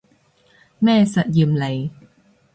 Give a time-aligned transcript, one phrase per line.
[0.79, 1.91] 咩實驗嚟